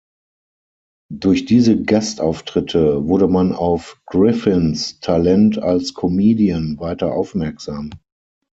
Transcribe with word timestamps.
Durch 1.13 1.45
diese 1.45 1.79
Gastauftritte 1.79 3.07
wurde 3.07 3.27
man 3.27 3.53
auf 3.53 4.01
Griffins 4.07 4.99
Talent 4.99 5.61
als 5.61 5.93
Comedian 5.93 6.79
weiter 6.79 7.13
aufmerksam. 7.13 7.91